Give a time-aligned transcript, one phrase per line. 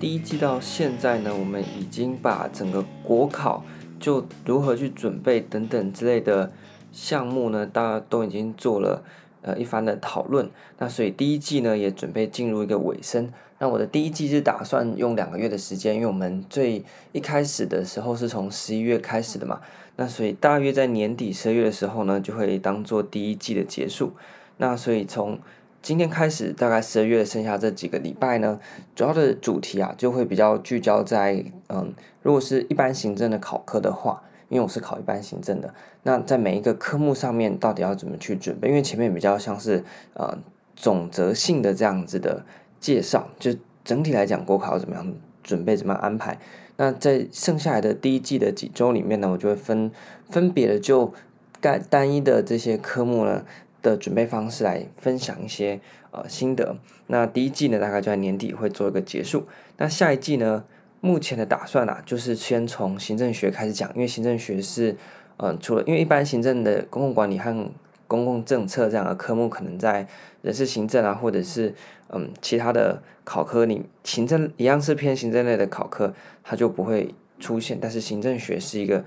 [0.00, 3.64] 第一季到现在呢，我们已经把整个国考
[3.98, 6.52] 就如何去准备等等之类的
[6.92, 9.02] 项目呢，大家都已经做了
[9.42, 10.48] 呃一番的讨论。
[10.78, 13.32] 那所以第一季呢也准备进入一个尾声。
[13.58, 19.60] 那我的第一季是打算用两个月的时间，因为我们最一开始的时候是从十一月开始的嘛。
[19.96, 24.12] 那所以大约在年底十二月的时候呢，就会当做第一季的结束。
[24.58, 25.40] 那所以从
[25.88, 28.60] 今天开始，大概十二月剩下这几个礼拜呢，
[28.94, 38.68] 主要的主题啊，就会比较聚焦在，嗯，如果是一般行政的考科的话，因为我是考一般行政的，那在每一个科目上面到底要怎么去准备？
[38.68, 40.36] 因为前面比较像是呃
[40.76, 42.44] 总则性的这样子的
[42.78, 46.38] 介绍，就整体来讲国考怎么样准备，怎么样安排。
[46.76, 49.90] 那在剩下来的第一季的几周里面呢，我就会分
[50.28, 51.14] 分别的就
[51.62, 53.46] 该单一的这些科目呢。
[53.88, 56.76] 的准备方式来分享一些呃心得。
[57.06, 59.46] 那第一季呢，大概就在年底会做一个结束。
[59.78, 60.64] 那下一季呢，
[61.00, 64.96] 目前的打算啊，就是先从行政学开始讲，因为行政学是
[65.38, 67.70] 嗯、除了因为一般行政的公共管理和
[68.06, 70.06] 公共政策这样的科目，可能在
[70.42, 71.72] 人事行政啊，或者是
[72.08, 77.78] 嗯其他的考科里，行政一样是偏行政类的考科，它就不会出现。
[77.80, 79.04] 但是行政学是一个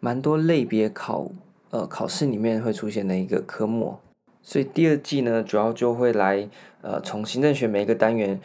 [0.00, 1.30] 蛮多类别考。
[1.72, 3.96] 呃，考试里面会出现的一个科目，
[4.42, 6.48] 所以第二季呢，主要就会来
[6.82, 8.40] 呃，从行政学每一个单元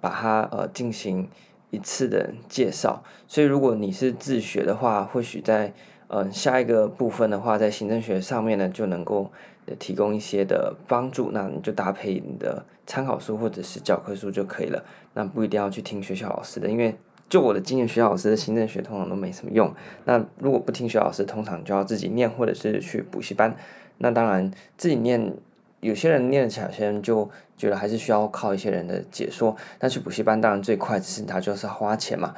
[0.00, 1.28] 把它呃进行
[1.70, 3.02] 一次的介绍。
[3.26, 5.72] 所以如果你是自学的话，或许在
[6.08, 9.30] 呃下一个部分的话，在行政学上面呢，就能够
[9.78, 11.30] 提供一些的帮助。
[11.32, 14.84] 那你就搭配你的参考书或者是教科书就可以了。
[15.14, 16.96] 那不一定要去听学校老师的，因为。
[17.28, 19.74] 就我的经验，学校老师的行政学通常都没什么用。
[20.04, 23.56] 那如果不听学校老师，通常就要自己念，或者是去补习班。
[23.98, 25.34] 那当然自己念，
[25.80, 29.56] 有些人念起来，有些人就觉得还是需要靠一些人的解说。
[29.80, 32.34] 那去补习班当然最快，只是他就是花钱嘛。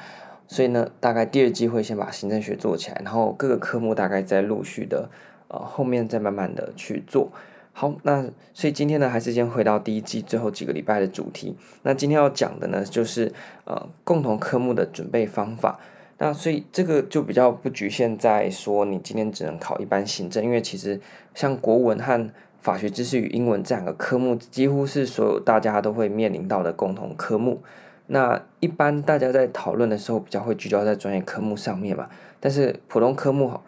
[0.47, 5.11] 所以呢，大概第二季会先把行政学做起来，然后各个科目大概再陆续的
[5.49, 7.31] 呃后面再慢慢的去做。
[7.73, 11.57] 好，那所以今天呢，还是先回到第一季最后几个礼拜的主题。
[11.83, 13.33] 那今天要讲的呢，就是
[13.65, 15.79] 呃共同科目的准备方法。
[16.19, 21.01] 那所以这个就比较不局限在说你今天只能考一般行政，因为其实
[21.35, 22.31] 像国文和
[22.61, 27.63] 法学知识与英文这两个科目，几乎是所有大家都会面临到的共同科目。
[28.09, 32.09] 那一般大家在讨论的时候，比较会聚焦在专业科目上面嘛。
[32.41, 33.61] 但是普通科目，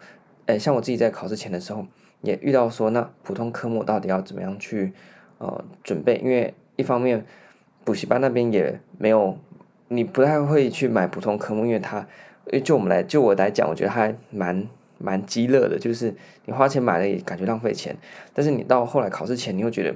[0.47, 1.85] 诶，像我自己在考试前的时候。
[2.23, 4.93] 也遇到说，那普通科目到底要怎么样去
[5.39, 6.21] 呃准备？
[6.23, 7.25] 因为一方面
[7.83, 9.35] 补习班那边也没有，
[9.87, 12.07] 你不太会去买普通科目，因为它，
[12.63, 16.13] 就我们来就我来讲，我觉得还蛮蛮鸡肋的，就是
[16.45, 17.95] 你花钱买了也感觉浪费钱，
[18.33, 19.95] 但是你到后来考试前，你又觉得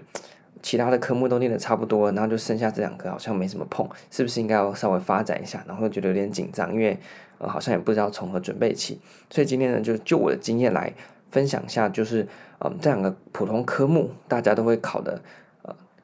[0.61, 5.63] 其他的科目都念得差不多，然后就剩下这两个好像没什么碰，是不是应该要稍微发展一下？
[5.67, 6.97] 然后觉得有点紧张，因为
[7.39, 10.93] 好像也不知道从何准备起，所以今天呢，就就我的经验来。
[11.31, 12.25] 分享一下，就是
[12.59, 15.21] 嗯，这两个普通科目大家都会考的，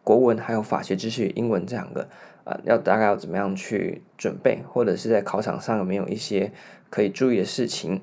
[0.03, 2.07] 国文还有法学知识与英文这两个，
[2.43, 6.51] 呃，要大概要怎么样去准备，或者是在考场上有没有一些
[6.89, 8.01] 可以注意的事情？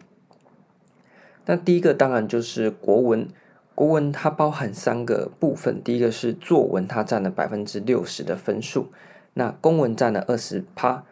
[1.46, 3.26] 那第一个当然就是国文，
[3.74, 8.92] 国文它包含三个部分，第一个是作文，它占了百分之六十的分数，
[9.34, 11.04] 那公文占了二十趴，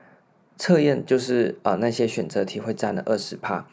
[0.56, 3.66] 测验就是啊、那些选择题会占了二十趴。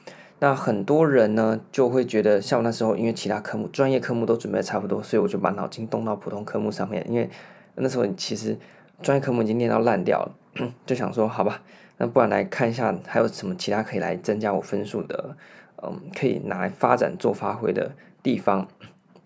[0.44, 7.02] 那很多人呢就会觉得，像我那时候，因为其他科目、专业科目都准备的差不多，所以我就把脑筋动到普通科目上面。
[7.10, 7.30] 因为
[7.76, 8.58] 那时候其实
[9.02, 10.36] 专业科目已经练到烂掉了，
[10.86, 11.62] 就想说，好吧，
[11.98, 15.38] 那不然来看一下还有什么其他可以来增加我分数的，
[15.82, 18.68] 嗯，可以拿来发展做发挥的地方。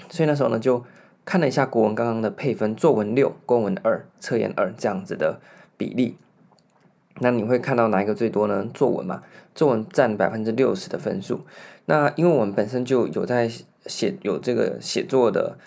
[0.09, 0.85] 所以那时候呢，就
[1.25, 5.39] 看了一下国文刚刚的配分，作文六，公文二，测验二这样子的
[5.77, 6.16] 比例。
[7.19, 8.67] 那你会看到哪一个最多呢？
[8.73, 9.23] 作文嘛，
[9.55, 11.41] 作文占百分之六十的分数。
[11.85, 13.50] 那因为我们本身就有在
[13.85, 15.57] 写，有这个写作的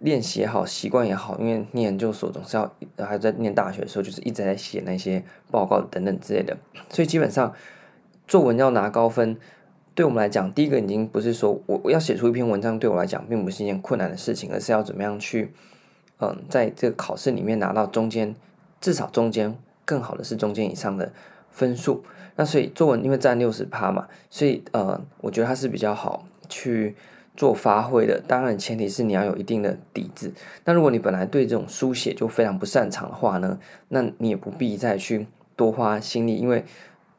[0.00, 1.38] 练习也好，习惯也好。
[1.38, 6.56] 因为念研究所总是要，还在念大学的时候，就是一直在写那些报告等等之类的。
[6.88, 7.52] 所以基本上
[8.26, 9.36] 作文要拿高分，
[9.94, 15.52] 对我们来讲，第一个已经不是说我我要写出一篇文章，对我来讲并不是一件困难的事情，而是要怎么样去，
[16.20, 18.34] 嗯，在这个考试里面拿到中间，
[18.80, 19.58] 至少中间。
[19.86, 21.10] 更好的是中间以上的
[21.50, 22.04] 分数，
[22.34, 26.94] 那所以作文因为占六十趴嘛，所以呃，我觉得它是比较好去
[27.34, 28.20] 做发挥的。
[28.26, 30.32] 当然前提是你要有一定的底子。
[30.64, 36.64] 那如果你本来对这种书写就非常不擅长的话呢，那你也不必再去多花心力，因为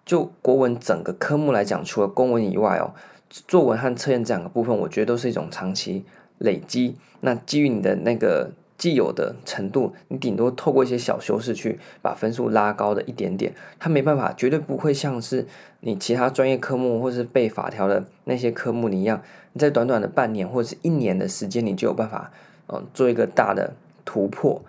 [0.05, 2.93] 就国文整个科目来讲，除了公文以外哦，
[3.47, 6.05] 作文和测验这两个部分，我觉得都是一种长期
[6.37, 6.95] 累积。
[7.21, 15.47] 那基于你的那个既有的程度，你顶多透过一些小修饰去把分数拉高的一点点，它没办法，绝对不会像是
[15.79, 22.31] 你其他专业科目或是背法条的那些科目你一样，你在短短的半年或者是一年的时间，你就有办法，
[22.67, 23.73] 嗯，做一个大的
[24.05, 24.61] 突破。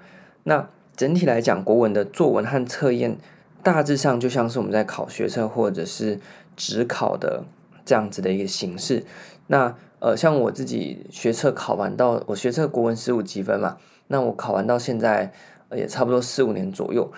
[0.44, 0.66] 那
[0.96, 3.18] 整体来讲，国文的作文和测验
[3.62, 6.18] 大致上就像是我们在考学测或者是
[6.56, 7.44] 指考的
[7.84, 9.04] 这样子的一个形式。
[9.48, 13.76] 那呃，像我自己学测考完到我学测国文十五级分嘛。
[14.08, 15.32] 那我考完到现在
[15.72, 17.10] 也差不多四五年左右。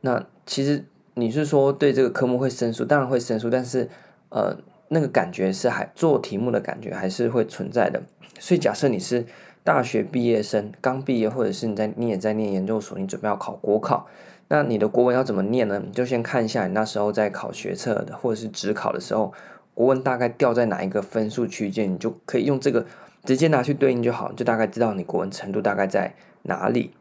[0.00, 0.84] 那其实
[1.14, 3.88] 你是说对这个科目会生疏，当然会生疏，但是
[4.30, 4.56] 呃，
[4.88, 8.02] 那个感觉是还做题目的感觉还是会存在的。
[8.38, 9.26] 所以假设你是
[9.62, 14.06] 大学毕业生，刚毕业，或者是你在你也在念研究所，你准备要考国考，
[14.48, 15.82] 那你的国文要怎么念呢？
[15.84, 19.32] 你就先看一下你那时候在考学测的或者是指考的时候，
[19.74, 22.86] 国文大概掉在哪一个分数区间，你就可以用这个。
[23.24, 26.92] 直接拿去对应就好，就大概知道你国文程度大概在哪里。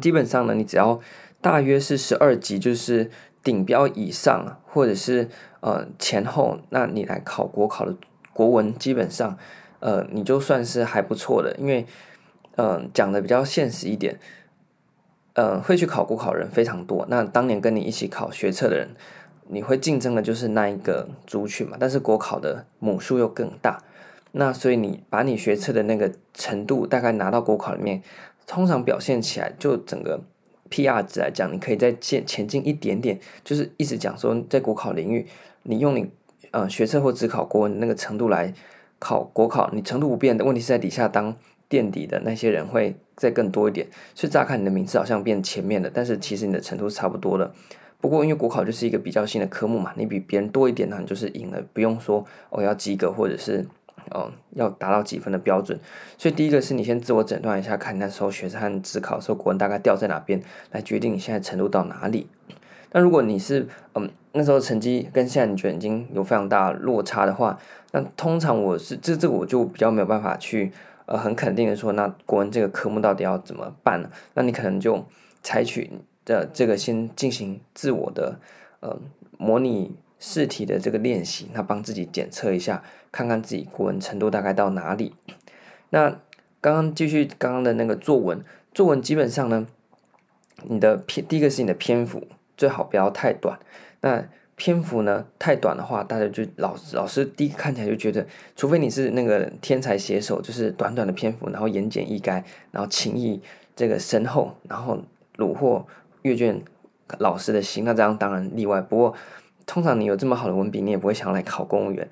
[0.00, 1.00] 基本上呢，你只要
[1.40, 3.10] 大约是十二级，就是
[3.42, 5.28] 顶标以上，或者是
[5.60, 7.96] 呃前后，那你来考国考的
[8.32, 9.38] 国文，基本上
[9.80, 11.86] 呃你就算是还不错的，因为
[12.56, 14.18] 呃讲的比较现实一点，
[15.34, 17.06] 呃会去考国考的人非常多。
[17.08, 18.90] 那当年跟你一起考学测的人，
[19.46, 23.82] 你会竞争的就是那一个族群嘛，但是国考的母数又更大。
[24.32, 28.02] 那所以你把你学测的那个程度大概拿到国考里面，
[28.46, 30.20] 通常表现起来就整个
[30.70, 35.26] PR 值来讲，你可以再前前进一点点，就是一直讲说在国考领域，
[35.62, 36.10] 你用你
[36.50, 38.52] 呃学测或只考国文那个程度来
[38.98, 41.34] 考国考，你程度不变的问题是在底下当
[41.68, 47.50] 垫底的那些人会再更多一点，所以乍看你的名次好像变前面了，但是其实你的程度是差不多的。
[48.00, 53.66] 不过因为国考就是一个比较新的科目嘛，你比别人多一点呢，你就是赢了，不用说我要及格或者是。
[54.10, 55.78] 哦，要达到几分的标准，
[56.16, 60.42] 所以第一个是你先自我诊断一下，看你那时候学测和指考的时候国文大概掉在哪边，
[60.72, 62.28] 来决定你现在程度到哪里。
[62.92, 67.58] 那如果你是嗯那时候成绩跟现在你觉得已经有非常大落差的话，
[67.92, 70.72] 那通常我是这这我就比较没有办法去
[71.06, 74.10] 呃很肯定的说，那国文这个科目到底要怎么办呢？
[74.34, 75.04] 那你可能就
[75.42, 75.90] 采取
[76.24, 78.38] 的这个先进行自我的
[78.80, 78.96] 呃
[79.36, 82.82] 模拟试题的这个练习，那帮自己检测一下。
[83.10, 85.14] 看看自己国文程度大概到哪里。
[85.88, 86.10] 那
[86.60, 88.44] 刚刚继续刚刚的那个作文，
[88.74, 89.66] 作文基本上呢，
[90.64, 93.58] 你的篇第一个是你的篇幅最好不要太短。
[94.02, 103.40] 那篇幅呢太短的话，大家就老老师第一看起来就觉得，除非你是那个天才写手，就是短短的篇幅，然后言简意赅，然后情意
[103.74, 104.98] 这个深厚，然后
[105.36, 105.86] 虏获
[106.20, 106.62] 阅卷
[107.18, 108.82] 老师的心，那这样当然例外。
[108.82, 109.14] 不过
[109.68, 112.08] 通常你有这么好的文笔，你也不会想来考公务员。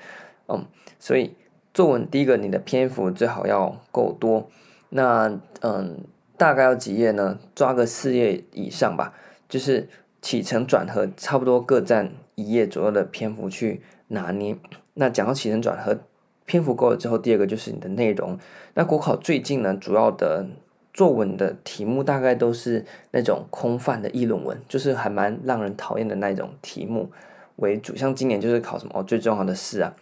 [0.47, 0.67] 嗯，
[1.00, 1.35] 所以
[1.73, 4.49] 作文第一个，你的篇幅最好要够多。
[4.91, 6.05] 那嗯，
[6.37, 7.38] 大概要几页呢？
[7.55, 9.14] 抓个四页以上吧。
[9.49, 9.88] 就是
[10.20, 14.56] 起承转合差不多各占一页左右的篇幅去拿捏。
[14.94, 16.00] 那讲到起承转合，
[16.44, 18.38] 篇幅够了之后，第二个就是你的内容。
[18.75, 20.47] 那国考最近呢，主要的
[20.93, 27.11] 作文的题目大概都是那种空泛的议论文，就是还蛮让人讨厌的那种题目
[27.56, 27.94] 为主。
[27.97, 29.94] 像今年就是考什么哦，最重要的事啊。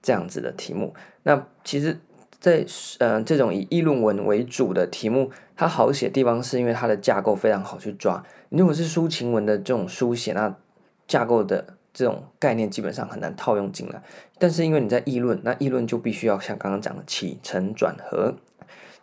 [0.00, 1.98] 这样子的题目，那其实
[2.38, 2.66] 在，在
[3.00, 8.24] 呃这种以议论文为主的题目，它好写的地方是因为它的架构非常好去抓。
[8.48, 10.54] 如果是抒情文的这种书写，那
[11.08, 14.00] 架构的这种概念基本上很难套用进来。
[14.38, 18.36] 但是因为你在议论，那议论就必须要像刚刚讲的起承转合。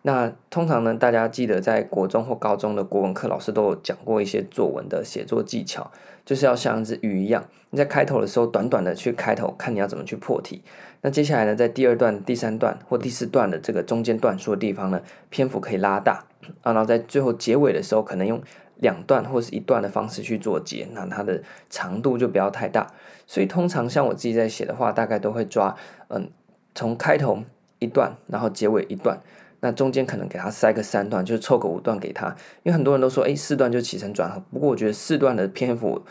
[0.08, 5.90] 那通常呢，大家记得在国中或高中的国文课，老师都有讲过一些作文的写作技巧，
[6.24, 10.62] 就是要像一只鱼一样，你在开头的时候短短的去开头，看你要怎么去破题。
[11.02, 16.24] 那接下来呢，在第二段、第三段或第四段的这个中间段数的地方呢，篇幅可以拉大
[16.62, 18.40] 啊，然后在最后结尾的时候，可能用
[18.76, 22.86] 两段或是一段的方式去做结，那它的长度就不要太大。
[23.26, 25.76] 所以通常像我自己在写的话，大概都会抓
[26.10, 26.30] 嗯，
[26.76, 27.40] 从开头
[27.80, 29.20] 一段，然后结尾一段。
[29.66, 32.28] 那中间可能给他塞个三段，就是凑个五段给他，
[32.62, 34.40] 因为很多人都说，诶，四段就起承转合。
[34.52, 36.04] 不过我觉得四段的篇幅，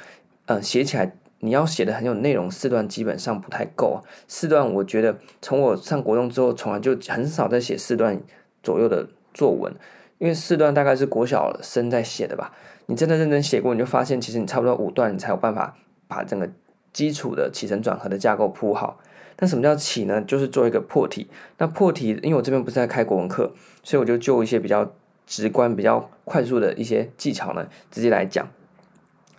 [0.47, 4.03] 呃，写起来你要写的很有内容，四段基本上不太够。
[4.27, 8.21] 四段我觉得从我上国中之后，从来就很少在写四段
[8.61, 9.73] 左右的作文，
[10.19, 12.53] 因为四段大概是国小生在写的吧。
[12.87, 15.77] 你真的认真写过，你就发现其实你差不多五段，你才有办法
[16.09, 16.51] 把整个
[16.93, 18.99] 基础的起承转合的架构铺好。
[19.39, 20.21] 那什么叫起呢？
[20.23, 21.29] 就是做一个破题。
[21.59, 24.93] 那破题，因为我这边不是在开国文课，所以我就就一些比较
[25.27, 28.49] 直观、比较快速的一些技巧呢，直接来讲。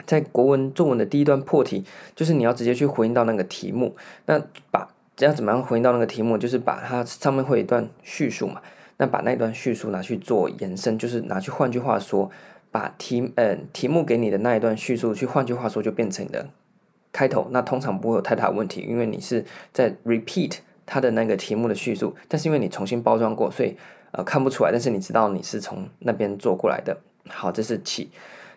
[0.05, 1.83] 在国文作文的第一段破题，
[2.15, 3.95] 就是你要直接去回应到那个题目。
[4.27, 4.87] 那把
[5.19, 6.37] 要怎么样回应到那个题目？
[6.37, 8.61] 就是把它上面会有一段叙述嘛。
[8.97, 12.29] 那把那一段叙述拿去做延伸，就是拿去换句话说，
[12.69, 16.47] 把题呃题目给你的那一段叙述去换句话说就变成你的
[17.15, 23.77] 开头，那通常不会有太大问题，因为你是在 repeat 它的那个题目的叙述，但是因为你重新包装过，所以
[24.11, 26.97] 呃看不出来，但是你知道你是从那边做过来的。
[27.29, 28.11] 好，这是起。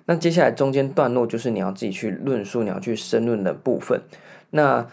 [0.06, 4.02] 那接下来中间段落就是你要自己去论述，你要去申论的部分。
[4.50, 4.84] 那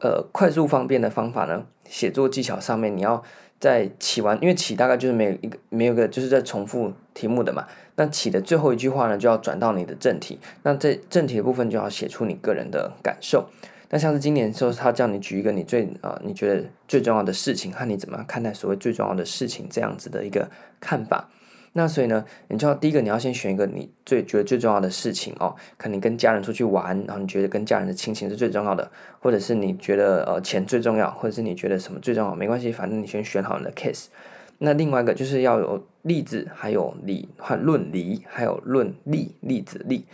[0.00, 1.66] 呃，快速方便的方法呢？
[1.84, 3.22] 写作技巧上面，你要
[3.60, 7.66] 在起完，因为起大概就是没有一个没有个就是在重复题目的嘛。
[7.96, 10.40] 那起的最后一句话呢，就要转到你的正题。
[10.62, 13.50] 那这正题的部分就要写出你个人的感受。
[13.90, 20.48] 那像是今年的时候，他叫你举一个你最啊、你觉得最重要的事情，和你怎么看待所谓最重要的事情这样子的一个
[20.80, 21.28] 看法。
[21.72, 25.54] 那所以呢，你就要第一个，你要先选一个你最觉得最重要的事情哦。
[25.76, 34.06] 可能跟家人出去玩，然后你觉得跟家人的亲情是最重要的，或者是你觉得呃钱最重要，或者是你觉得什么最重要，没关系，反正你先选好你的 case。
[34.58, 40.04] 那另外一个就是要有例子，还有理和论理，还有论例，例子例。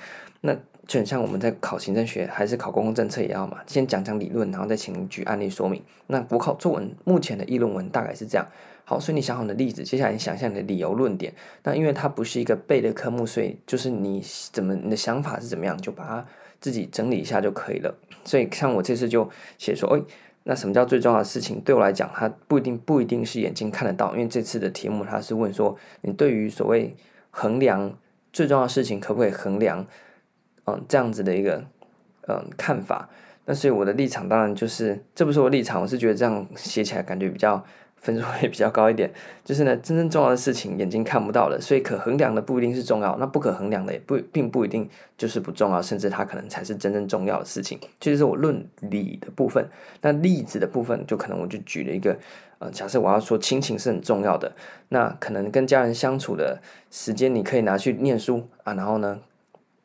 [0.42, 0.54] 那
[0.86, 5.82] 就很像我们在考行政学还是考公共政策也要嘛，先讲讲理论，然后再请举案例说明。
[6.06, 8.46] 那国考作文目前的议论文大概是这样。
[8.88, 11.34] 好，所以你想好你的例子，接下来你想象你的理由论点。
[11.64, 16.24] 那因为它不是一个背的科目，所以就是你怎么你的想法是怎么样，就把它
[16.60, 17.92] 自己整理一下就可以了。
[18.24, 19.28] 所以像我这次就
[19.58, 20.00] 写说，哎，
[20.44, 21.60] 那什么叫最重要的事情？
[21.62, 26.94] 对我来讲，它不一定不一定是眼睛看得到，因为这次的题目它是问说，你对于所谓
[27.32, 27.92] 衡量
[28.32, 29.84] 最重要的事情可不可以衡量，
[30.66, 31.64] 嗯，这样子的一个
[32.28, 33.10] 嗯看法。
[33.46, 37.64] 那所以我的立场当然就是，这不是我立场，我是觉得这样写起来感觉比较。
[38.06, 39.10] 分数会比较高一点，
[39.44, 47.76] 就是呢，真正重要的事情眼睛看不到的，所以可衡量的不一定是重要，那不可衡量的也不并不一定就是不重要，甚至它可能才是真正重要的事情。
[47.98, 49.68] 这就是我论理的部分。
[50.02, 52.16] 那例子的部分，就可能我就举了一个，
[52.60, 54.52] 呃，假设我要说亲情是很重要的，
[54.90, 56.60] 那可能跟家人相处的
[56.92, 59.18] 时间，你可以拿去念书啊，然后呢，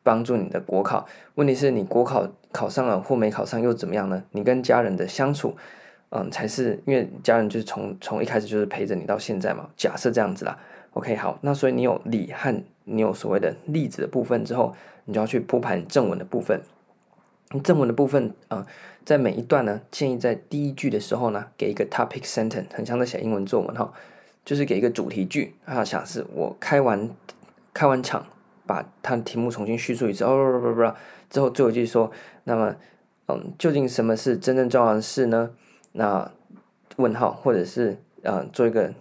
[0.03, 1.07] 帮助你的国考。
[1.33, 4.23] 问题是你国考考上了或没考上又怎么样呢？
[4.31, 5.55] 你跟家人的相处。
[6.13, 9.69] 嗯，才是因为家人就是从从一开始就是陪着你到现在嘛。
[9.77, 10.59] 假设这样子啦
[10.91, 14.75] ，OK，好，那所以你有理和你有所谓的例子的部分之后，
[15.05, 16.61] 你就要去铺排正文的部分。
[17.63, 18.67] 正文的部分啊、
[19.05, 23.93] 在每一段呢，建议在第一句的时候呢，给一个 topic sentence，很像在写英文作文哈，
[24.43, 25.55] 就是给一个主题句。
[25.65, 27.09] 啊，想是我开完
[27.73, 28.25] 开完场，
[28.65, 30.93] 把它的题目重新叙述一次，哦不不不不，
[31.29, 32.11] 之后最后一句说，
[32.43, 32.75] 那么
[33.27, 35.51] 嗯，究竟什么是真正重要的事呢？
[35.93, 36.31] 那
[36.97, 38.93] 问号，或者是呃做一个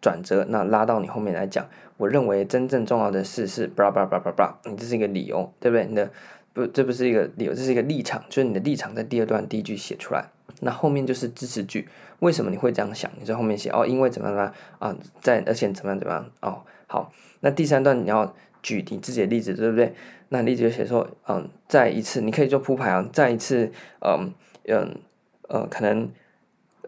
[0.00, 1.66] 转折，那拉到你后面来讲。
[1.96, 5.86] 我认为真正重要的事是，巴拉巴拉巴拉巴拉，你这是一个理由，对不对？
[5.86, 6.10] 你的
[6.52, 10.24] 不，这不是一个理由，这是一个立场，就是你的立场在第二段第一句写出来。
[10.60, 13.08] 那后面就是支持句，为什么你会这样想？
[13.16, 16.62] 你在后面写哦，因为怎么样怎么啊，在而且怎么样怎么样哦。
[16.88, 19.94] 好，那第三段你要举你自己的例子，对不对？
[20.30, 23.70] 那例子就写说，嗯，再一次，你可以做铺排啊，再一次，
[24.00, 24.32] 嗯
[24.66, 24.96] 嗯
[25.48, 26.10] 呃，可能。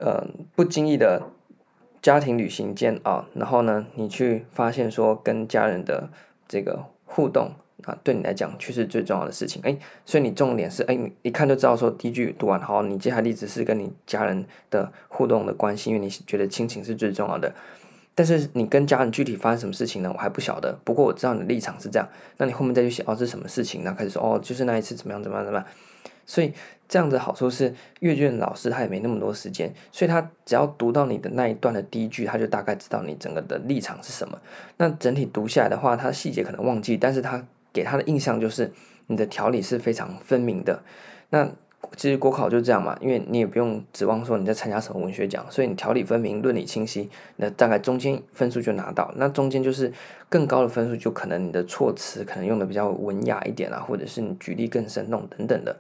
[0.01, 1.23] 呃，不经意的
[2.03, 6.11] 家庭旅行间啊，然后呢，你去发现说跟家人的
[6.47, 7.53] 这个互动
[7.85, 9.61] 啊，对你来讲却是最重要的事情。
[9.65, 17.55] 哎，所以你重点是，哎，你一看就知道说第一句读完，好，你接下来例子是跟你家人的互动的关系，因为你觉得亲情是最重要的。
[18.15, 20.11] 但是你跟家人具体发生什么事情呢？
[20.11, 20.79] 我还不晓得。
[20.85, 23.85] 不过我知道你的立场是这样，那你后面再去写哦，是什么事情？
[23.85, 25.67] 然后开始说哦，就是那一次怎么样怎么样怎么样。
[26.27, 26.53] 所以
[26.89, 34.39] 这样子好处是阅卷老师他也没那么多时间，所以他只要读到你的那一段的第一句，他就大概知道你整个的立场是什么。
[34.77, 37.43] 那整体读下来的话，他细节可能忘记，但是他
[37.73, 38.71] 给他的印象就是
[39.07, 40.83] 你的条理是非常分明的。
[41.31, 41.49] 那
[41.97, 49.13] 其实国考就这样嘛，因为你也不用指望说你在参加什么文学奖，所以你条理分明、论理清晰，那大概中间分数就拿到。
[49.17, 49.93] 那中间就是
[50.29, 55.77] 更高的分数，就可能你的措辞可能用的比较文雅一点啊，或者是你举例更生动等等的。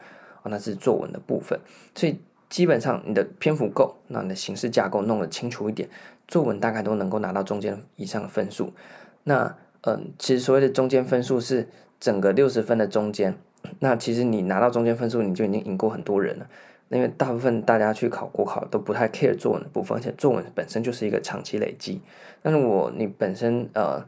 [0.48, 1.58] 那是作文的部分，
[1.94, 5.88] 所以基本上你的篇幅够，那你的形式架构弄得清楚一点，
[6.28, 8.72] 作文大概都能够拿到中间以上的分数。
[9.24, 13.36] 那嗯，其实所谓的中间分数是整个六十分的中间。
[13.80, 16.46] 那其实你拿到中间分数，你就已经赢过很多人了。
[16.88, 22.00] 因为大部分大家去考国考都不太 care 作文的部分，而且作文本身就是一个长期累积。
[22.42, 24.04] 但是我你本身呃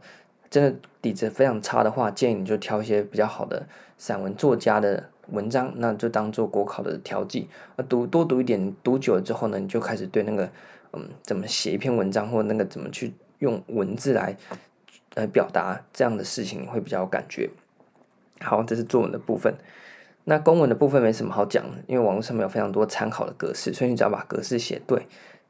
[0.49, 3.67] 真的底子非常差的话，建议你就挑一些比较好的
[3.97, 5.11] 散文作家的。
[5.31, 10.51] 文章那就当做国考的调剂，那读多读一点，读久了之后呢，你就开始对那个
[10.93, 14.37] 嗯怎么写一篇文章，或那个怎么去用文字来
[15.15, 17.51] 来表达这样的事情，你会比较有感觉。
[18.41, 19.55] 好，这是作文的部分。
[20.25, 25.07] 那公文的部分没什么好讲，因为网络上面有非常多参考的格式，所以你只要把格式写对，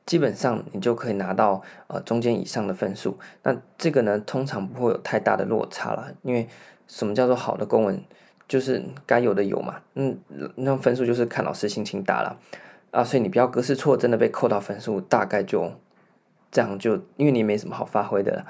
[0.06, 3.18] 基本上你就可以拿到呃中间以上的分数。
[3.42, 6.49] 那这个呢，通常不会有太大的落差了，因为
[6.87, 8.00] 什么叫做好的公文，
[8.49, 9.76] 就是该有的有嘛。
[9.95, 10.19] 嗯，
[10.57, 12.37] 那分数就是看老师心情打了
[12.90, 15.71] 啊，所以你不要格式错，真的被扣到分数，大概就
[16.50, 18.47] 这样就，因为你没什么好发挥的了。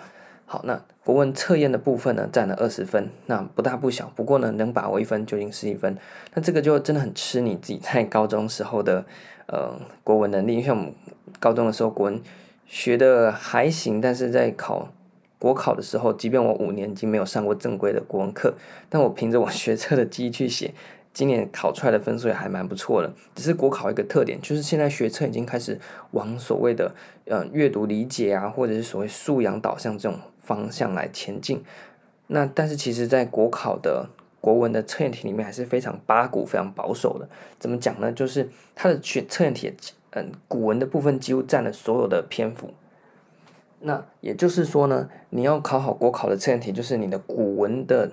[0.47, 4.11] 好，那国文测验的部分呢，占了二十分，那不大不小。
[4.17, 5.95] 不过呢，能把握一分究竟是一分。
[6.33, 9.05] 那这个就真的很吃你自己在高中时候的
[9.47, 10.63] 呃国文能力。
[10.63, 10.95] 像我们
[11.39, 12.23] 高中的时候，国文
[12.65, 14.89] 学的还行，但是在考
[15.39, 18.55] 国考的时候，即便我五年已经没有上过正规的国文课，
[18.89, 20.75] 但我凭着我学测的记忆去写。
[21.15, 25.81] 今年考出来的分数也还蛮不错的，只是国考一个特点，就是现在学测已经开始
[26.13, 31.65] 往所谓的呃阅读理解啊，或者是所谓素养导向这种方向来前进。
[32.29, 34.09] 那但是其实，在国考的
[34.41, 37.29] 国文的测验题里面，还是非常八股、非常保守的。
[37.59, 38.13] 怎么讲呢？
[38.13, 39.73] 就是它的选测验题，
[40.11, 42.73] 嗯，古文的部分几乎占了所有的篇幅。
[43.81, 48.13] 那也就是说呢，你要考好国考的测验题，就是你的古文的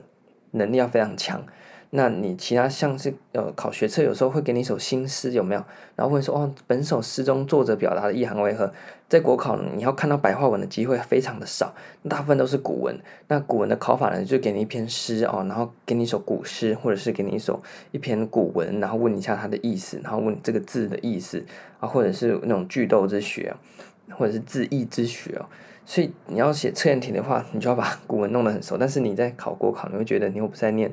[0.52, 1.44] 能力要非常强。
[1.92, 5.64] 那你其他像是呃考学测，有时候会给你一首新诗，有没有？
[5.96, 8.70] 然后会说哦，本首诗中作者表达的意涵为何？
[9.08, 11.74] 在国考呢，你要看到白话文的机会非常的少，
[12.10, 13.00] 大部分都是古文。
[13.28, 21.46] 那古文的考法呢，就给你一篇诗哦，然后给你一首古诗，或者是给你一首一篇古文，然后问一下它的意思，然后问这个字的意思
[21.80, 23.56] 啊，或者是那种句读之学，
[24.12, 25.46] 或者是字义之学哦。
[25.86, 28.78] 所以你要写测验题的话，你就要把古文弄得很熟。
[28.78, 30.92] 但是你在考国考，你会觉得你又不在念。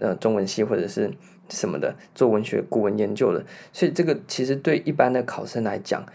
[0.00, 1.10] 呃，中文系或者是
[1.48, 6.06] 什么的，做文学古文研究的，所以这个其实对一般的考生来讲，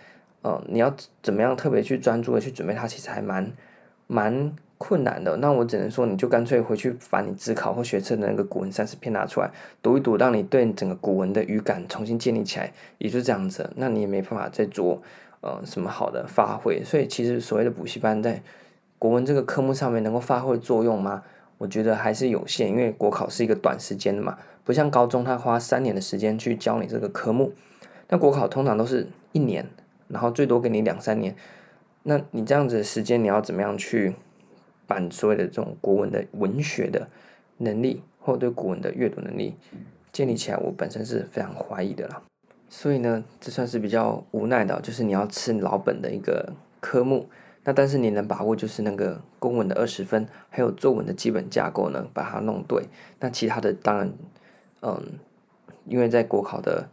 [0.41, 3.51] 呃，你要怎么样特别去专注的去准备它，其实还蛮
[4.07, 5.35] 蛮困难的。
[5.35, 13.69] 那我只能说，你就干脆回去把你自考或学测的那个古文三十篇拿出来读一读，让你对整个古文的语感重新建立起来，也就这样子。
[13.75, 15.03] 那你也没办法再做
[15.43, 16.83] 呃什么好的发挥。
[16.83, 18.41] 所以其实所谓的补习班在
[18.97, 21.23] 国文这个科目上面能够发挥作用吗？
[21.59, 27.53] 我觉得还是有限，因为国考是一个短时间的嘛，不像高中他花三年的时间去教你这个科目，
[28.09, 29.69] 那国考通常都是一年，
[30.09, 31.35] 然后最多给你两三年，
[32.03, 34.13] 那你这样子的时间你要怎么样去
[34.87, 37.07] 把所谓的这种国文的文学的
[37.59, 39.55] 能力，或对古文的阅读能力
[40.11, 42.21] 建立起来，我本身是非常怀疑的了。
[42.75, 47.29] 所以呢，这算是比较无奈的，就是你要吃老本的一个科目。
[47.63, 52.85] 那但是你能把握就是那个公文的二十分，还有作文的基本架构呢，把它弄对。
[53.19, 54.11] 那其他的当然，
[54.81, 55.19] 嗯，
[55.85, 56.89] 因为在国考的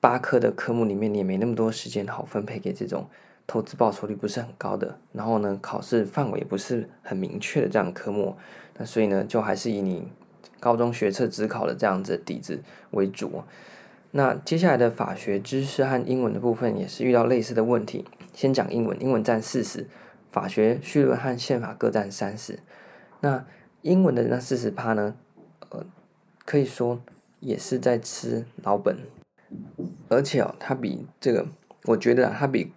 [0.00, 3.08] 八科的科目里面，你也没那么多时间好分配给这种
[3.46, 8.36] 投资报酬率不是很高的，然后呢，考试范围不是很明确的这样科目。
[8.76, 10.08] 那所以呢，就还是以你
[10.58, 13.44] 高中学测只考的这样子底子为主。
[14.12, 18.04] 那接下来的法学知识和英文的部分也是遇到类似的问题。
[18.32, 19.86] 先讲英文，英文占四十。
[20.32, 22.60] 法学、绪论和宪法各占三十，
[23.20, 23.44] 那
[23.82, 25.16] 英文的那四十趴呢？
[25.70, 25.84] 呃，
[26.44, 27.02] 可以说
[27.40, 28.96] 也是在吃老本，
[30.08, 31.48] 而且哦，它比这个，
[31.86, 32.72] 我觉得，它比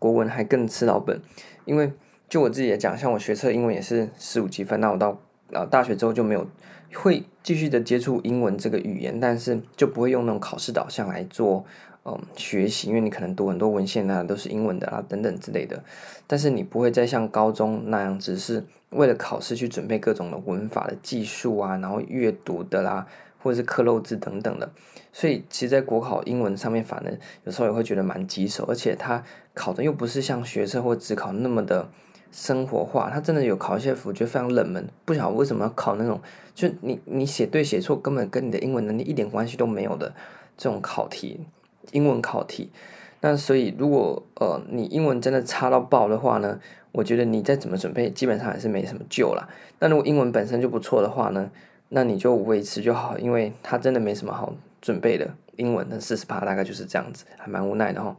[0.00, 1.22] 国文还更吃老本，
[1.64, 1.92] 因为
[2.28, 5.20] 就我自己来讲，像我学测英文也是十五积分，那我到
[5.52, 6.44] 啊大学之后就没有
[6.94, 11.64] 会继续的接触英文这个语言，但是就不会用那种考试导向来做。
[12.02, 15.84] 嗯，学习，因为你可能读很多文献啊，都是英文的啊，等等之类的。
[16.26, 23.06] 但是你不会再像高中那样，只是为了考试去准备各种的文法的技术啊，然后阅读的啦，
[23.42, 24.70] 或者是克漏字等等的。
[25.12, 27.12] 所以，其实，在国考英文上面，反而
[27.44, 29.22] 有时候也会觉得蛮棘手，而且它
[29.52, 31.90] 考的又不是像学生或只考那么的
[32.30, 33.10] 生活化。
[33.10, 36.20] 它真的有考一些，我觉得非常冷门，不晓得为什么要考那种，
[36.54, 40.12] 就你你写对写错，根本跟你的英文能力一点关系都没有的
[40.56, 41.40] 这种考题。
[41.92, 42.70] 英文考题，
[43.20, 46.60] 那所以如果呃你英文真的差到爆的话呢，
[46.92, 49.48] 我觉得你再怎么准备，基本上还是没什么救了。
[49.80, 51.50] 那如果英文本身就不错的话呢，
[51.88, 55.34] 那你就维持就好，因为它真的没什么好准备的。
[55.56, 58.16] 英文的四十趴大概就是这样子，还蛮无奈的哈。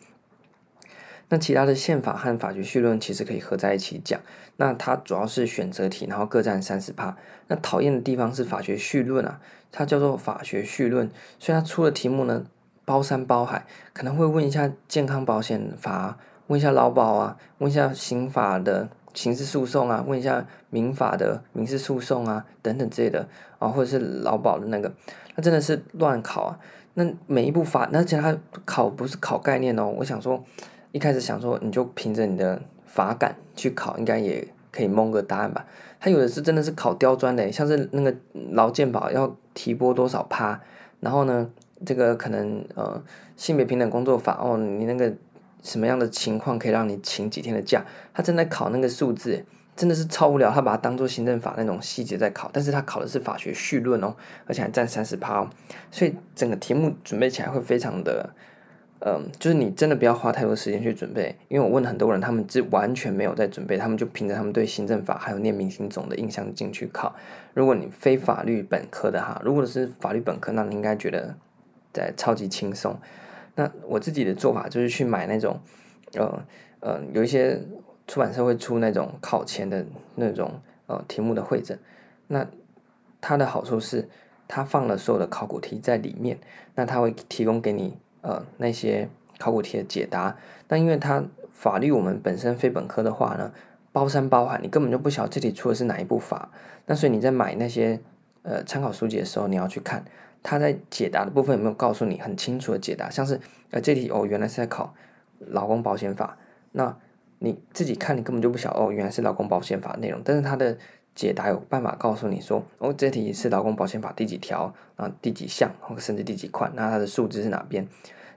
[1.31, 4.19] 那其他的宪法和法学绪论其实可以合在一起讲，
[4.57, 7.15] 那它主要是选择题，然后各占三十趴。
[7.47, 9.39] 那讨厌的地方是法学绪论啊，
[9.71, 12.45] 它叫做法学绪论，所以它出的题目呢。
[12.83, 16.17] 包山包海，可能会问一下健康保险法，
[16.47, 24.91] 问一下劳保啊，问一下刑法的刑事诉讼啊，问一下民法的民事诉讼啊，等等之类的啊，或者是劳保的那个，
[25.35, 26.59] 那真的是乱考啊。
[26.95, 29.85] 那每一部法，而且他考不是考概念哦。
[29.85, 30.43] 我想说，
[30.91, 35.65] 一开始想说，你就凭着你的法感去考，应该也可以蒙个答案吧。
[35.99, 38.15] 他有的是真的是考刁钻的，像是那个
[38.51, 40.61] 劳健保要提拨多少趴，
[40.99, 41.49] 然后呢？
[41.83, 43.01] 这个可能呃
[43.35, 45.11] 性别平等工作法哦，你那个
[45.63, 47.83] 什么样的情况可以让你请几天的假？
[48.13, 49.43] 他正在考那个数字，
[49.75, 50.51] 真的是超无聊。
[50.51, 55.49] 他把它当做行政法那种细节在考，但是他考的是法学绪论哦，而且还占三十趴哦，
[55.89, 58.29] 所以整个题目准备起来会非常的，
[59.03, 67.15] 嗯，就是你真的不要花太多时间去准备，因为我问很多人，他们是完全没有在准备，他们就凭着他们对行政法还有念明星总的印象进去考。
[67.55, 71.35] 如果你非法律本科的哈，如果是法律本科，那你应该觉得
[71.91, 72.95] 在超级轻松。
[73.55, 75.59] 那我自己的做法就是去买那种，
[76.13, 76.43] 呃
[76.81, 77.59] 呃，有一些
[78.07, 79.83] 出版社会出那种考前的
[80.13, 81.75] 那种呃题目的汇整。
[82.27, 82.47] 那
[83.19, 84.07] 它的好处是，
[84.47, 86.37] 它放了所有的考古题在里面，
[86.75, 90.35] 那它会提供给你呃那些考古题的解答。
[90.69, 93.51] 那因为它法律我们本身非本科的话呢，
[93.91, 96.49] 包山包海，你根本就不晓得这题出的是哪一部法。
[96.85, 97.99] 那所以你在买那些
[98.43, 100.03] 呃参考书籍的时候，你要去看。
[100.43, 103.07] 他在解答的部分有没有告诉你很清楚的解答？
[103.11, 104.95] 像是呃这题哦，原来是在考
[105.37, 106.35] 劳工保险法，
[106.71, 106.97] 那
[107.37, 110.19] 你自己看你根本就不晓得哦，原来是劳工保险法内容。
[110.25, 110.75] 但是它的
[111.15, 117.87] 解答有办法告诉你说哦，这题是劳工保险法第几条啊，第几项或甚至第几款，那它的数字是哪边？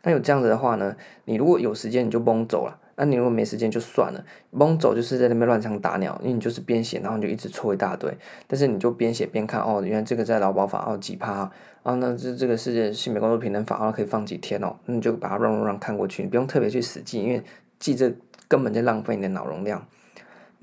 [0.02, 2.80] 那有这样子的话呢，你如果有时间你就蒙走了。
[2.96, 8.16] 那你如果没时间就算了，蒙走就是在那边乱枪打鸟，因为你就是边写，然后你就一直错一大堆。
[8.46, 11.50] 但是你就边写边看，哦，原来这个在劳保法哦几趴，
[11.82, 17.42] 啊、那这这个是性别工作平等法，哦，可以放几天哦，那你就把它 run run run 看过去，你不用特别去死记，因为
[17.80, 18.14] 记这
[18.46, 19.84] 根本在浪费你的脑容量。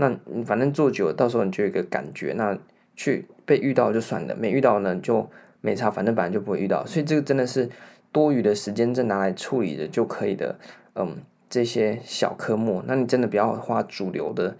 [0.01, 2.57] 那反正做久了，到时候你就有一个感觉，那
[2.95, 5.29] 去被遇到就算了，没遇到呢就
[5.61, 7.69] 没差，反正本来就不会遇到，所以这个真的是
[8.11, 10.57] 多余的时间，再拿来处理的就可以的，
[10.95, 11.17] 嗯。
[11.53, 14.55] 这些小科目，那你真的不要花主流的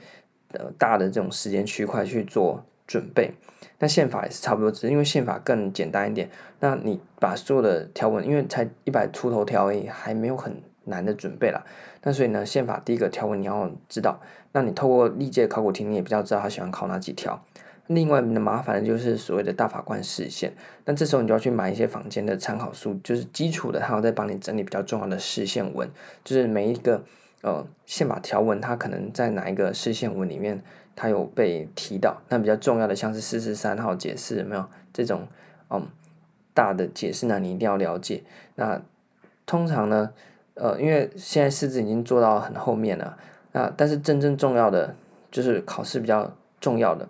[0.52, 3.32] 呃大的这种时间区块去做准备。
[3.80, 6.30] 那宪法也是差不多，只是因为宪法更简单一点。
[6.60, 11.64] 那你把所有的条文，因为才一百出头条而已，还没有很难的准备啦。
[12.04, 14.20] 那所以呢，宪法第一个条文你要知道。
[14.54, 17.44] 那你透过历届考古题，你也比较知道他喜欢考哪几条。
[17.88, 20.54] 另外的麻烦的就是所谓的大法官视线，
[20.86, 25.90] 那这时候你就要去买一些坊间的参考书，就是基础的，他要再帮你整理比较重要的视线文，
[26.24, 27.04] 就是每一个
[27.42, 30.64] 呃宪法条文，它可能在哪一个视线文里面，
[30.96, 32.22] 它有被提到。
[32.30, 35.28] 那比较重要的像是四十三号解释有没有这种
[35.70, 35.86] 嗯
[36.54, 37.40] 大的解释呢？
[37.40, 38.24] 你一定要了解。
[38.56, 38.82] 那
[39.46, 40.12] 通常呢，
[40.54, 43.18] 呃，因为现在释字已经做到很后面了，
[43.52, 44.96] 那但是真正重要的
[45.30, 47.08] 就是考试比较重要的。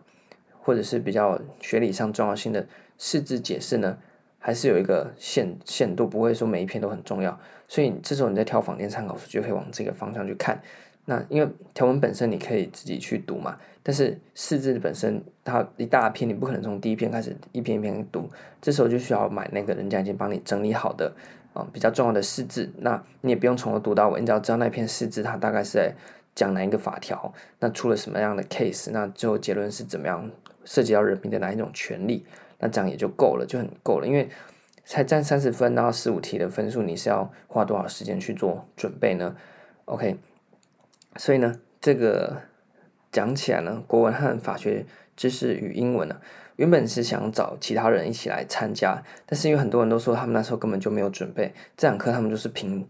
[0.63, 2.63] 或者是比较学理上重要性的
[2.99, 3.97] 释字解释呢，
[4.37, 7.37] 还是有一个限限度，不会说每一篇都很重要。
[7.67, 10.61] 所以这时候你在挑坊间参考书，就可以往这个方向去看。
[11.05, 18.29] 那因为条文本身你可以自己去读嘛，但是释字本身它一大篇，你不可能从第一篇开始一篇一篇读。
[18.61, 21.11] 这时候就需要买那个人家已经帮你整理好的
[21.53, 25.95] 啊、嗯、比较重要的释字，那你也不用从头读到尾，你只要知道那篇释字它大概是在
[26.35, 30.29] 讲哪一个法条，那出了什么样的 case，那最后结论是怎么样。
[30.63, 32.23] 涉及到人民的哪一种权利，
[32.59, 34.05] 那这样也就够了，就很够了。
[34.05, 34.29] 因为
[34.85, 39.35] 才占三十分，然后十五题的分数，你是要花多少时间去做准备呢
[39.85, 40.17] ？OK，
[41.15, 42.43] 所以呢，这个
[43.11, 44.85] 讲起来呢，国文和法学
[45.17, 46.21] 知识与英文呢，
[46.57, 52.87] 原本是想找其他人一起来参加，但是因为很多人都说他们那时候根本就没有准备，这两科他们就是凭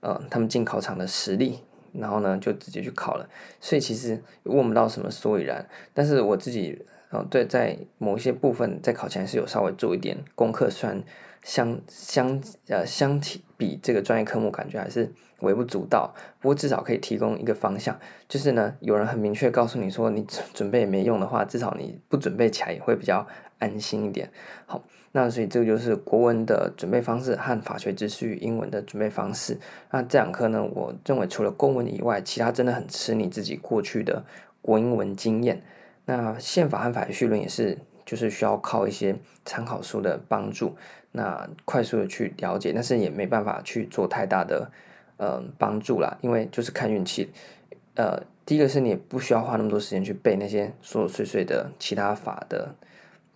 [0.00, 1.60] 呃他们进考场的实力。
[1.94, 3.28] 然后呢，就直接去考了，
[3.60, 5.66] 所以其实问不到什么所以然。
[5.92, 11.02] 但是我自己，嗯，对，在某一些部分在考前是有稍微做一点功课，虽然
[11.44, 17.96] 相相呃相提比这个专业科目感觉还是微不足道，不过至少可以提供一个方向。
[18.28, 23.24] 就是呢，有人很明确告诉你说你准备也没用的话，至少你不准备起来也会比较
[23.60, 24.28] 安心一点。
[24.66, 24.82] 好。
[25.16, 29.56] 那所以这个就是国文的准备方式和法学知识与英文的准备方式。
[29.92, 34.24] 那这两科呢，我认为除了公文以外，其他真的很吃你自己过去的
[34.60, 35.62] 国英文经验。
[36.06, 40.76] 那宪法和法学绪论也是，就是需要靠一些参考书的帮助，
[41.12, 44.70] 那快速的去了解，但是也没办法去做太大的
[45.16, 47.30] 呃帮助啦，因为就是看运气。
[47.94, 52.74] 呃，第一个是你不需要花那么多时间去背那些琐琐碎碎的其他法的。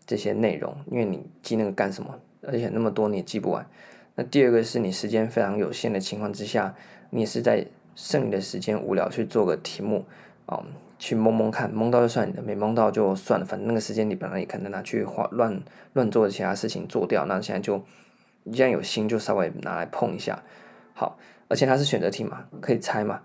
[0.07, 2.19] 这些内容，因为你记那个干什么？
[2.41, 3.69] 而且那么多你也记不完。
[4.15, 6.75] 那第二个是你时间非常有限的情况之下，
[7.11, 10.07] 你是在剩余的时间无聊去做个题目，
[10.49, 13.47] 啊、嗯，去蒙蒙看，蒙到就算你的，没蒙到就算了。
[13.47, 17.25] 反正那个时间你本来也可能拿去花乱乱做其他事情做掉。
[17.27, 17.83] 那现在就
[18.53, 20.43] 既然有心，就稍微拿来碰一下。
[20.95, 21.17] 好，
[21.49, 23.21] 而且它是选择题嘛，可以猜嘛，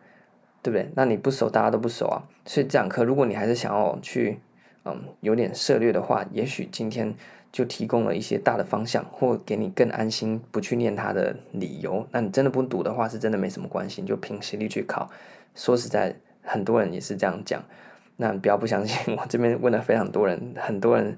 [0.62, 0.89] 对不对？
[0.95, 2.21] 那你不熟，大家都不熟啊。
[2.45, 4.39] 所以这两科，如果你还是想要去。
[4.86, 7.15] 嗯，有点涉猎的话，也许今天
[7.53, 12.05] 就提供了一些大的方向，或给你更安心不去念它的理由。
[12.12, 15.09] 那你真的不读的话，是真的没什么关系，就凭实力去考。
[15.55, 17.63] 说实在，很多人也是这样讲。
[18.17, 21.17] 那不要不相信，我这边问了非常多人，很多人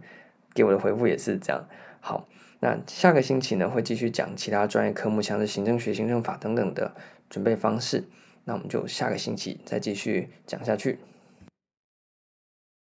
[0.54, 1.68] 给我的回复也是这样。
[2.00, 2.28] 好，
[2.62, 6.96] 那下个星期呢，会继续讲其他专业科目，像是行政学、行政法等等的
[7.30, 8.06] 准备方式。
[8.46, 11.00] 那我们就下个星期再继续讲下去。